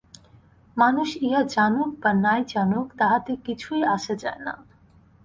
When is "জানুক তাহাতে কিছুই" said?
2.53-3.81